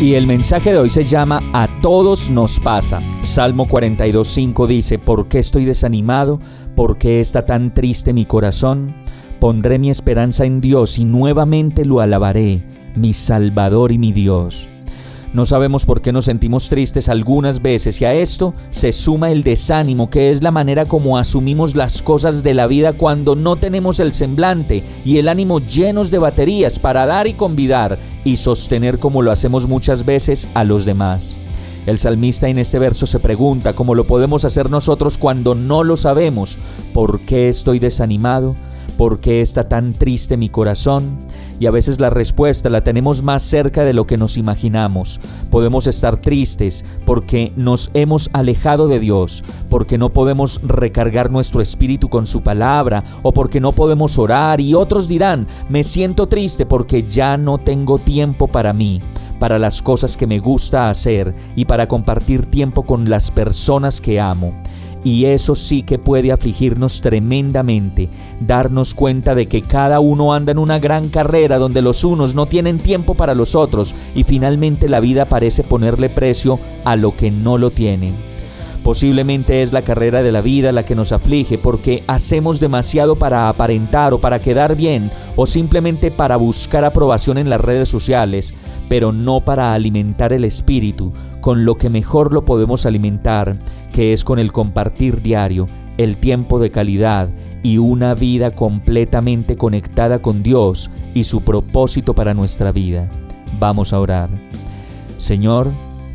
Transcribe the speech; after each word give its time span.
Y 0.00 0.14
el 0.14 0.26
mensaje 0.26 0.72
de 0.72 0.78
hoy 0.78 0.88
se 0.88 1.04
llama 1.04 1.42
A 1.52 1.68
todos 1.82 2.30
nos 2.30 2.58
pasa. 2.58 3.02
Salmo 3.22 3.66
42.5 3.66 4.66
dice, 4.66 4.98
¿por 4.98 5.28
qué 5.28 5.40
estoy 5.40 5.66
desanimado? 5.66 6.40
¿Por 6.74 6.96
qué 6.96 7.20
está 7.20 7.44
tan 7.44 7.74
triste 7.74 8.14
mi 8.14 8.24
corazón? 8.24 8.94
Pondré 9.40 9.78
mi 9.78 9.90
esperanza 9.90 10.46
en 10.46 10.62
Dios 10.62 10.96
y 10.96 11.04
nuevamente 11.04 11.84
lo 11.84 12.00
alabaré, 12.00 12.64
mi 12.96 13.12
Salvador 13.12 13.92
y 13.92 13.98
mi 13.98 14.12
Dios. 14.12 14.70
No 15.34 15.44
sabemos 15.44 15.84
por 15.84 16.00
qué 16.00 16.12
nos 16.12 16.24
sentimos 16.24 16.70
tristes 16.70 17.10
algunas 17.10 17.60
veces 17.60 18.00
y 18.00 18.04
a 18.06 18.14
esto 18.14 18.52
se 18.70 18.92
suma 18.92 19.30
el 19.30 19.44
desánimo, 19.44 20.08
que 20.08 20.30
es 20.30 20.42
la 20.42 20.50
manera 20.50 20.86
como 20.86 21.18
asumimos 21.18 21.76
las 21.76 22.02
cosas 22.02 22.42
de 22.42 22.54
la 22.54 22.66
vida 22.66 22.94
cuando 22.94 23.36
no 23.36 23.54
tenemos 23.54 24.00
el 24.00 24.12
semblante 24.12 24.82
y 25.04 25.18
el 25.18 25.28
ánimo 25.28 25.60
llenos 25.60 26.10
de 26.10 26.18
baterías 26.18 26.78
para 26.78 27.06
dar 27.06 27.28
y 27.28 27.34
convidar 27.34 27.96
y 28.24 28.36
sostener 28.36 28.98
como 28.98 29.22
lo 29.22 29.32
hacemos 29.32 29.68
muchas 29.68 30.04
veces 30.04 30.48
a 30.54 30.64
los 30.64 30.84
demás. 30.84 31.36
El 31.86 31.98
salmista 31.98 32.48
en 32.48 32.58
este 32.58 32.78
verso 32.78 33.06
se 33.06 33.20
pregunta 33.20 33.72
cómo 33.72 33.94
lo 33.94 34.04
podemos 34.04 34.44
hacer 34.44 34.70
nosotros 34.70 35.16
cuando 35.16 35.54
no 35.54 35.82
lo 35.82 35.96
sabemos. 35.96 36.58
¿Por 36.92 37.20
qué 37.20 37.48
estoy 37.48 37.78
desanimado? 37.78 38.54
¿Por 38.98 39.20
qué 39.20 39.40
está 39.40 39.68
tan 39.68 39.94
triste 39.94 40.36
mi 40.36 40.50
corazón? 40.50 41.18
Y 41.60 41.66
a 41.66 41.70
veces 41.70 42.00
la 42.00 42.08
respuesta 42.08 42.70
la 42.70 42.82
tenemos 42.82 43.22
más 43.22 43.42
cerca 43.42 43.84
de 43.84 43.92
lo 43.92 44.06
que 44.06 44.16
nos 44.16 44.38
imaginamos. 44.38 45.20
Podemos 45.50 45.86
estar 45.86 46.16
tristes 46.16 46.86
porque 47.04 47.52
nos 47.54 47.90
hemos 47.92 48.30
alejado 48.32 48.88
de 48.88 48.98
Dios, 48.98 49.44
porque 49.68 49.98
no 49.98 50.08
podemos 50.08 50.60
recargar 50.62 51.30
nuestro 51.30 51.60
espíritu 51.60 52.08
con 52.08 52.26
su 52.26 52.40
palabra 52.40 53.04
o 53.22 53.32
porque 53.32 53.60
no 53.60 53.72
podemos 53.72 54.18
orar 54.18 54.60
y 54.60 54.74
otros 54.74 55.06
dirán, 55.06 55.46
me 55.68 55.84
siento 55.84 56.28
triste 56.28 56.64
porque 56.64 57.02
ya 57.02 57.36
no 57.36 57.58
tengo 57.58 57.98
tiempo 57.98 58.48
para 58.48 58.72
mí 58.72 59.00
para 59.38 59.58
las 59.58 59.80
cosas 59.80 60.18
que 60.18 60.26
me 60.26 60.38
gusta 60.38 60.90
hacer 60.90 61.34
y 61.56 61.64
para 61.64 61.88
compartir 61.88 62.44
tiempo 62.44 62.82
con 62.82 63.08
las 63.08 63.30
personas 63.30 64.00
que 64.00 64.20
amo. 64.20 64.52
Y 65.02 65.24
eso 65.24 65.54
sí 65.54 65.82
que 65.82 65.98
puede 65.98 66.30
afligirnos 66.30 67.00
tremendamente, 67.00 68.10
darnos 68.40 68.94
cuenta 68.94 69.34
de 69.34 69.46
que 69.46 69.62
cada 69.62 70.00
uno 70.00 70.32
anda 70.32 70.52
en 70.52 70.58
una 70.58 70.78
gran 70.78 71.08
carrera 71.08 71.58
donde 71.58 71.82
los 71.82 72.04
unos 72.04 72.34
no 72.34 72.46
tienen 72.46 72.78
tiempo 72.78 73.14
para 73.14 73.34
los 73.34 73.54
otros 73.54 73.94
y 74.14 74.24
finalmente 74.24 74.88
la 74.88 75.00
vida 75.00 75.26
parece 75.26 75.62
ponerle 75.62 76.08
precio 76.08 76.58
a 76.84 76.96
lo 76.96 77.14
que 77.14 77.30
no 77.30 77.58
lo 77.58 77.70
tienen. 77.70 78.14
Posiblemente 78.82 79.60
es 79.60 79.74
la 79.74 79.82
carrera 79.82 80.22
de 80.22 80.32
la 80.32 80.40
vida 80.40 80.72
la 80.72 80.84
que 80.84 80.94
nos 80.94 81.12
aflige 81.12 81.58
porque 81.58 82.02
hacemos 82.06 82.60
demasiado 82.60 83.16
para 83.16 83.50
aparentar 83.50 84.14
o 84.14 84.18
para 84.18 84.38
quedar 84.38 84.74
bien 84.74 85.10
o 85.36 85.46
simplemente 85.46 86.10
para 86.10 86.36
buscar 86.36 86.84
aprobación 86.84 87.36
en 87.36 87.50
las 87.50 87.60
redes 87.60 87.90
sociales, 87.90 88.54
pero 88.88 89.12
no 89.12 89.40
para 89.40 89.74
alimentar 89.74 90.32
el 90.32 90.44
espíritu 90.44 91.12
con 91.42 91.66
lo 91.66 91.76
que 91.76 91.90
mejor 91.90 92.32
lo 92.32 92.44
podemos 92.44 92.86
alimentar, 92.86 93.58
que 93.92 94.14
es 94.14 94.24
con 94.24 94.38
el 94.38 94.50
compartir 94.50 95.20
diario, 95.20 95.68
el 95.98 96.16
tiempo 96.16 96.58
de 96.58 96.70
calidad, 96.70 97.28
y 97.62 97.78
una 97.78 98.14
vida 98.14 98.50
completamente 98.50 99.56
conectada 99.56 100.20
con 100.20 100.42
Dios 100.42 100.90
y 101.14 101.24
su 101.24 101.40
propósito 101.42 102.14
para 102.14 102.34
nuestra 102.34 102.72
vida. 102.72 103.08
Vamos 103.58 103.92
a 103.92 104.00
orar. 104.00 104.28
Señor, 105.18 105.68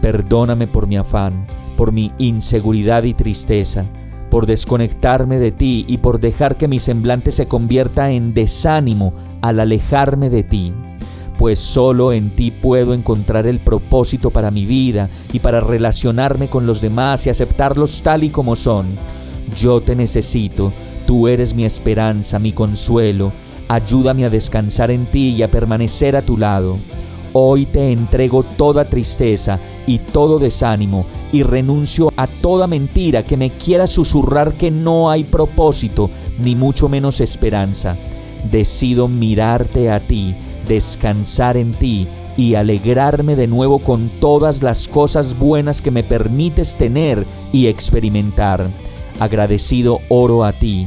perdóname 0.00 0.66
por 0.66 0.86
mi 0.86 0.96
afán, 0.96 1.46
por 1.76 1.92
mi 1.92 2.12
inseguridad 2.18 3.04
y 3.04 3.14
tristeza, 3.14 3.86
por 4.30 4.46
desconectarme 4.46 5.38
de 5.38 5.52
ti 5.52 5.84
y 5.88 5.98
por 5.98 6.20
dejar 6.20 6.56
que 6.56 6.68
mi 6.68 6.78
semblante 6.78 7.30
se 7.30 7.46
convierta 7.46 8.10
en 8.10 8.34
desánimo 8.34 9.12
al 9.40 9.60
alejarme 9.60 10.30
de 10.30 10.42
ti 10.42 10.72
pues 11.38 11.60
solo 11.60 12.12
en 12.12 12.30
ti 12.30 12.50
puedo 12.50 12.92
encontrar 12.92 13.46
el 13.46 13.60
propósito 13.60 14.30
para 14.30 14.50
mi 14.50 14.66
vida 14.66 15.08
y 15.32 15.38
para 15.38 15.60
relacionarme 15.60 16.48
con 16.48 16.66
los 16.66 16.80
demás 16.80 17.26
y 17.26 17.30
aceptarlos 17.30 18.02
tal 18.02 18.24
y 18.24 18.30
como 18.30 18.56
son. 18.56 18.86
Yo 19.56 19.80
te 19.80 19.94
necesito 19.94 20.72
Tú 21.08 21.26
eres 21.26 21.54
mi 21.54 21.64
esperanza, 21.64 22.38
mi 22.38 22.52
consuelo. 22.52 23.32
Ayúdame 23.66 24.26
a 24.26 24.28
descansar 24.30 24.90
en 24.90 25.06
ti 25.06 25.30
y 25.30 25.42
a 25.42 25.50
permanecer 25.50 26.14
a 26.16 26.20
tu 26.20 26.36
lado. 26.36 26.76
Hoy 27.32 27.64
te 27.64 27.92
entrego 27.92 28.42
toda 28.42 28.84
tristeza 28.84 29.58
y 29.86 30.00
todo 30.00 30.38
desánimo 30.38 31.06
y 31.32 31.44
renuncio 31.44 32.12
a 32.18 32.26
toda 32.26 32.66
mentira 32.66 33.22
que 33.22 33.38
me 33.38 33.48
quiera 33.48 33.86
susurrar 33.86 34.52
que 34.52 34.70
no 34.70 35.08
hay 35.08 35.24
propósito, 35.24 36.10
ni 36.44 36.54
mucho 36.54 36.90
menos 36.90 37.22
esperanza. 37.22 37.96
Decido 38.52 39.08
mirarte 39.08 39.90
a 39.90 40.00
ti, 40.00 40.34
descansar 40.68 41.56
en 41.56 41.72
ti 41.72 42.06
y 42.36 42.54
alegrarme 42.54 43.34
de 43.34 43.46
nuevo 43.46 43.78
con 43.78 44.10
todas 44.20 44.62
las 44.62 44.86
cosas 44.88 45.38
buenas 45.38 45.80
que 45.80 45.90
me 45.90 46.02
permites 46.02 46.76
tener 46.76 47.24
y 47.50 47.68
experimentar. 47.68 48.68
Agradecido 49.20 50.00
oro 50.10 50.44
a 50.44 50.52
ti 50.52 50.86